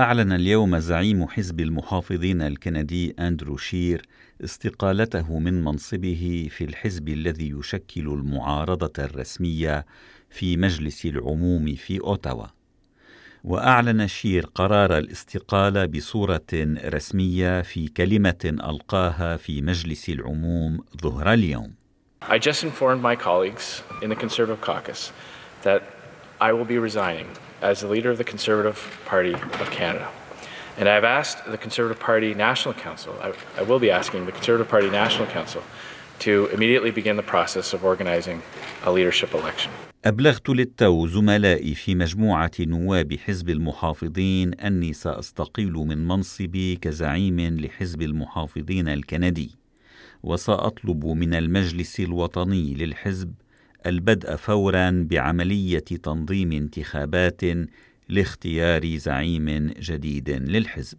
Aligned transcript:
أعلن 0.00 0.32
اليوم 0.32 0.78
زعيم 0.78 1.28
حزب 1.28 1.60
المحافظين 1.60 2.42
الكندي 2.42 3.14
أندرو 3.18 3.56
شير 3.56 4.06
استقالته 4.44 5.38
من 5.38 5.64
منصبه 5.64 6.48
في 6.50 6.64
الحزب 6.64 7.08
الذي 7.08 7.50
يشكل 7.50 8.00
المعارضة 8.00 9.04
الرسمية 9.04 9.86
في 10.30 10.56
مجلس 10.56 11.06
العموم 11.06 11.74
في 11.74 12.00
أوتاوا. 12.00 12.46
وأعلن 13.44 14.06
شير 14.08 14.46
قرار 14.46 14.98
الاستقالة 14.98 15.86
بصورة 15.86 16.50
رسمية 16.84 17.62
في 17.62 17.88
كلمة 17.88 18.40
ألقاها 18.44 19.36
في 19.36 19.62
مجلس 19.62 20.08
العموم 20.08 20.84
ظهر 21.02 21.32
اليوم. 21.32 21.74
I 22.22 22.38
just 22.38 22.64
informed 22.64 23.02
my 23.02 23.16
colleagues 23.16 23.82
in 24.02 24.10
the 24.10 24.16
Conservative 24.16 24.60
caucus 24.60 25.12
that 25.62 25.82
I 26.40 26.54
will 26.54 26.64
be 26.64 26.78
resigning 26.78 27.28
as 27.60 27.80
the 27.82 27.88
leader 27.88 28.10
of 28.10 28.16
the 28.16 28.24
Conservative 28.24 28.78
Party 29.04 29.34
of 29.34 29.70
Canada. 29.70 30.08
And 30.78 30.88
I've 30.88 31.04
asked 31.04 31.44
the 31.44 31.58
Conservative 31.58 32.00
Party 32.00 32.32
National 32.32 32.72
Council, 32.72 33.14
I, 33.20 33.34
I, 33.58 33.62
will 33.62 33.78
be 33.78 33.90
asking 33.90 34.24
the 34.24 34.32
Conservative 34.32 34.68
Party 34.68 34.88
National 34.88 35.26
Council 35.26 35.62
to 36.20 36.46
immediately 36.46 36.90
begin 36.90 37.16
the 37.16 37.28
process 37.34 37.74
of 37.74 37.84
organizing 37.84 38.42
a 38.84 38.90
leadership 38.90 39.34
election. 39.34 39.70
أبلغت 40.04 40.48
للتو 40.48 41.06
زملائي 41.06 41.74
في 41.74 41.94
مجموعة 41.94 42.50
نواب 42.60 43.16
حزب 43.26 43.50
المحافظين 43.50 44.54
أني 44.54 44.92
سأستقيل 44.92 45.72
من 45.72 46.08
منصبي 46.08 46.76
كزعيم 46.76 47.40
لحزب 47.40 48.02
المحافظين 48.02 48.88
الكندي 48.88 49.50
وسأطلب 50.22 51.06
من 51.06 51.34
المجلس 51.34 52.00
الوطني 52.00 52.74
للحزب 52.74 53.32
البدء 53.86 54.36
فورا 54.36 55.06
بعملية 55.10 55.78
تنظيم 55.78 56.52
انتخابات 56.52 57.40
لاختيار 58.08 58.96
زعيم 58.96 59.72
جديد 59.78 60.30
للحزب. 60.30 60.98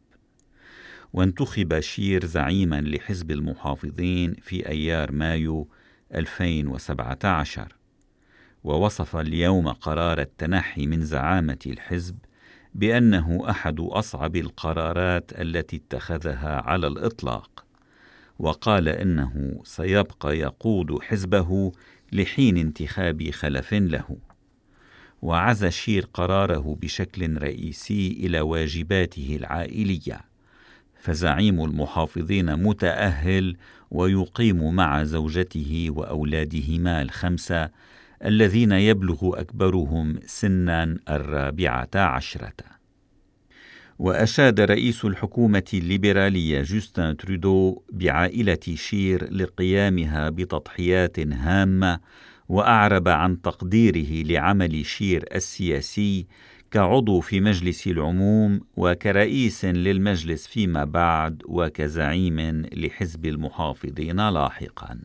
وانتخب 1.14 1.80
شير 1.80 2.26
زعيما 2.26 2.82
لحزب 2.82 3.32
المحافظين 3.32 4.34
في 4.42 4.70
أيار 4.70 5.12
مايو 5.12 5.68
2017 6.16 7.76
ووصف 8.64 9.16
اليوم 9.16 9.68
قرار 9.68 10.22
التنحي 10.22 10.88
من 10.88 11.02
زعامة 11.02 11.60
الحزب 11.68 12.18
بأنه 12.76 13.50
أحد 13.50 13.80
أصعب 13.80 14.36
القرارات 14.36 15.32
التي 15.42 15.76
اتخذها 15.76 16.62
على 16.62 16.88
الإطلاق. 16.88 17.66
وقال 18.42 18.90
إنه 18.90 19.62
سيبقى 19.64 20.38
يقود 20.38 21.02
حزبه 21.02 21.72
لحين 22.12 22.58
انتخاب 22.58 23.30
خلف 23.30 23.74
له. 23.74 24.18
وعزى 25.22 25.72
شير 25.72 26.08
قراره 26.14 26.78
بشكل 26.82 27.38
رئيسي 27.38 28.18
إلى 28.20 28.42
واجباته 28.42 29.38
العائلية. 29.40 30.22
فزعيم 31.00 31.64
المحافظين 31.64 32.64
متأهل 32.64 33.58
ويقيم 33.92 34.76
مع 34.76 35.04
زوجته 35.04 35.88
وأولادهما 35.90 37.02
الخمسة 37.02 37.70
الذين 38.26 38.72
يبلغ 38.72 39.40
أكبرهم 39.40 40.20
سنا 40.26 40.98
الرابعة 41.10 41.90
عشرة. 41.96 42.81
وأشاد 44.02 44.60
رئيس 44.60 45.06
الحكومة 45.06 45.64
الليبرالية 45.74 46.62
جوستن 46.62 47.18
ترودو 47.18 47.82
بعائلة 47.92 48.60
شير 48.76 49.34
لقيامها 49.34 50.30
بتضحيات 50.30 51.20
هامة 51.20 52.00
وأعرب 52.50 53.08
عن 53.08 53.42
تقديره 53.42 54.28
لعمل 54.28 54.86
شير 54.86 55.26
السياسي 55.36 56.28
كعضو 56.72 57.20
في 57.20 57.42
مجلس 57.42 57.88
العموم 57.88 58.62
وكرئيس 58.78 59.66
للمجلس 59.66 60.48
فيما 60.48 60.84
بعد 60.84 61.44
وكزعيم 61.46 62.40
لحزب 62.74 63.26
المحافظين 63.26 64.30
لاحقا. 64.30 65.00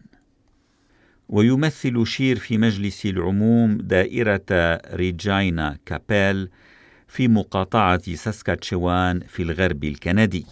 ويمثل 1.28 2.06
شير 2.06 2.36
في 2.38 2.58
مجلس 2.58 3.06
العموم 3.06 3.78
دائرة 3.78 4.80
ريجاينا 4.94 5.78
كابيل 5.86 6.48
في 7.06 7.28
مقاطعة 7.28 8.14
ساسكاتشوان 8.14 9.20
في 9.20 9.42
الغرب 9.42 9.84
الكندي. 9.84 10.46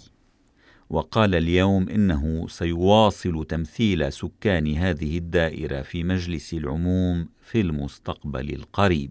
وقال 0.90 1.34
اليوم 1.34 1.88
إنه 1.88 2.46
سيواصل 2.48 3.46
تمثيل 3.48 4.12
سكان 4.12 4.74
هذه 4.74 5.18
الدائرة 5.18 5.82
في 5.82 6.04
مجلس 6.04 6.54
العموم 6.54 7.28
في 7.40 7.60
المستقبل 7.60 8.54
القريب. 8.54 9.10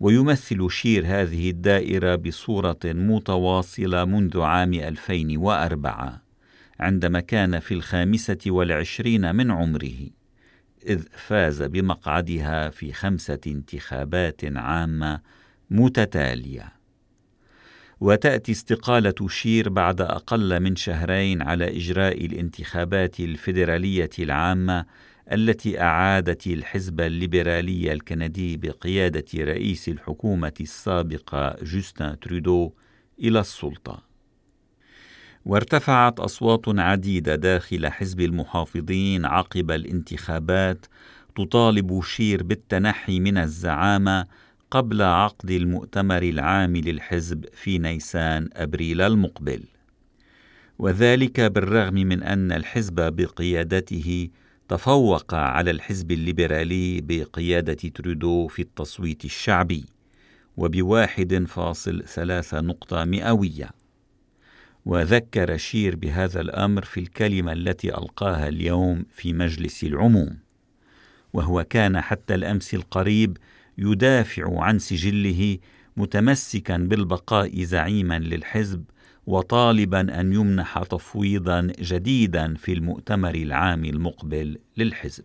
ويمثل 0.00 0.70
شير 0.70 1.04
هذه 1.06 1.50
الدائرة 1.50 2.14
بصورة 2.14 2.78
متواصلة 2.84 4.04
منذ 4.04 4.40
عام 4.40 4.74
2004 4.74 6.22
عندما 6.80 7.20
كان 7.20 7.58
في 7.58 7.74
الخامسة 7.74 8.38
والعشرين 8.46 9.34
من 9.34 9.50
عمره 9.50 10.10
إذ 10.86 11.02
فاز 11.12 11.62
بمقعدها 11.62 12.70
في 12.70 12.92
خمسة 12.92 13.38
انتخابات 13.46 14.40
عامة 14.44 15.20
متتالية. 15.70 16.72
وتأتي 18.00 18.52
استقالة 18.52 19.28
شير 19.28 19.68
بعد 19.68 20.00
أقل 20.00 20.60
من 20.60 20.76
شهرين 20.76 21.42
على 21.42 21.76
إجراء 21.76 22.26
الانتخابات 22.26 23.20
الفيدرالية 23.20 24.10
العامة 24.18 24.84
التي 25.32 25.80
أعادت 25.80 26.46
الحزب 26.46 27.00
الليبرالي 27.00 27.92
الكندي 27.92 28.56
بقيادة 28.56 29.24
رئيس 29.34 29.88
الحكومة 29.88 30.52
السابق 30.60 31.56
جوستن 31.62 32.18
ترودو 32.18 32.72
إلى 33.20 33.40
السلطة. 33.40 34.02
وارتفعت 35.44 36.20
أصوات 36.20 36.62
عديدة 36.68 37.34
داخل 37.34 37.88
حزب 37.88 38.20
المحافظين 38.20 39.24
عقب 39.24 39.70
الانتخابات 39.70 40.86
تطالب 41.36 42.02
شير 42.02 42.42
بالتنحي 42.42 43.20
من 43.20 43.38
الزعامة 43.38 44.26
قبل 44.74 45.02
عقد 45.02 45.50
المؤتمر 45.50 46.22
العام 46.22 46.76
للحزب 46.76 47.44
في 47.52 47.78
نيسان 47.78 48.48
أبريل 48.52 49.00
المقبل. 49.00 49.64
وذلك 50.78 51.40
بالرغم 51.40 51.94
من 51.94 52.22
أن 52.22 52.52
الحزب 52.52 52.94
بقيادته 52.94 54.28
تفوق 54.68 55.34
على 55.34 55.70
الحزب 55.70 56.12
الليبرالي 56.12 57.00
بقيادة 57.00 57.74
ترودو 57.74 58.46
في 58.46 58.62
التصويت 58.62 59.24
الشعبي 59.24 59.84
وبواحد 60.56 61.44
فاصل 61.48 62.04
ثلاثة 62.04 62.60
نقطة 62.60 63.04
مئوية. 63.04 63.70
وذكر 64.86 65.56
شير 65.56 65.96
بهذا 65.96 66.40
الأمر 66.40 66.84
في 66.84 67.00
الكلمة 67.00 67.52
التي 67.52 67.98
ألقاها 67.98 68.48
اليوم 68.48 69.04
في 69.12 69.32
مجلس 69.32 69.84
العموم 69.84 70.38
وهو 71.32 71.64
كان 71.64 72.00
حتى 72.00 72.34
الأمس 72.34 72.74
القريب 72.74 73.38
يدافع 73.78 74.62
عن 74.62 74.78
سجله 74.78 75.58
متمسكا 75.96 76.76
بالبقاء 76.76 77.62
زعيما 77.62 78.18
للحزب 78.18 78.84
وطالبا 79.26 80.20
أن 80.20 80.32
يمنح 80.32 80.82
تفويضا 80.82 81.72
جديدا 81.80 82.54
في 82.54 82.72
المؤتمر 82.72 83.34
العام 83.34 83.84
المقبل 83.84 84.58
للحزب. 84.76 85.24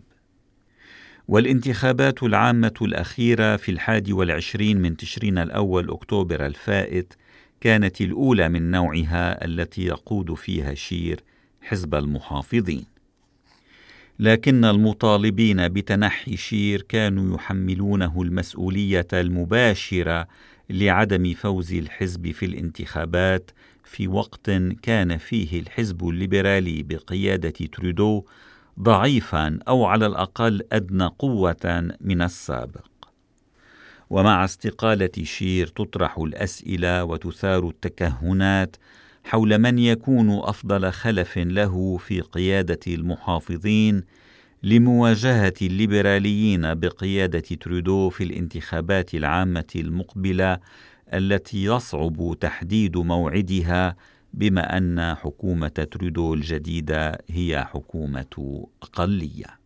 والانتخابات 1.28 2.24
العامة 2.24 2.74
الأخيرة 2.82 3.56
في 3.56 3.72
الحادي 3.72 4.14
والعشرين 4.14 4.78
من 4.78 4.98
تشرين 4.98 5.38
الأول 5.38 5.90
أكتوبر 5.90 6.46
الفائت 6.46 7.14
كانت 7.62 8.02
الأولى 8.02 8.50
من 8.50 8.72
نوعها 8.72 9.46
التي 9.46 9.86
يقود 9.86 10.34
فيها 10.34 10.74
شير 10.74 11.24
حزب 11.62 11.96
المحافظين. 11.96 12.86
لكن 14.20 14.66
المطالبين 14.66 15.68
بتنحي 15.68 16.38
شير 16.38 16.82
كانوا 16.82 17.36
يحملونه 17.36 18.22
المسؤولية 18.22 19.08
المباشرة 19.14 20.28
لعدم 20.70 21.34
فوز 21.34 21.74
الحزب 21.74 22.32
في 22.32 22.46
الانتخابات 22.46 23.52
في 23.84 24.08
وقت 24.08 24.52
كان 24.82 25.18
فيه 25.18 25.60
الحزب 25.60 26.10
الليبرالي 26.10 26.84
بقيادة 26.84 27.50
ترودو 27.50 28.26
ضعيفا 28.80 29.60
أو 29.68 29.86
على 29.86 30.06
الأقل 30.06 30.62
أدنى 30.72 31.06
قوة 31.06 31.94
من 32.02 32.22
السابق. 32.22 32.86
ومع 34.10 34.46
استقالة 34.46 35.24
شير 35.24 35.68
تطرح 35.68 36.18
الأسئلة 36.18 37.04
وتثار 37.04 37.68
التكهنات 37.70 38.76
حول 39.24 39.58
من 39.58 39.80
يكون 39.80 40.30
أفضل 40.32 40.92
خلف 40.92 41.38
له 41.38 41.98
في 41.98 42.22
قيادة 42.22 42.80
المحافظين 42.88 44.04
لمواجهة 44.64 45.54
الليبراليين 45.62 46.74
بقيادة 46.74 47.40
ترودو 47.40 48.10
في 48.10 48.24
الانتخابات 48.24 49.14
العامة 49.16 49.72
المقبلة 49.76 50.60
التي 51.14 51.64
يصعب 51.64 52.36
تحديد 52.40 52.98
موعدها 52.98 53.96
بما 54.34 54.78
أن 54.78 55.16
حكومة 55.16 55.68
ترودو 55.68 56.34
الجديدة 56.34 57.18
هي 57.30 57.66
حكومة 57.66 58.66
اقليه 58.82 59.60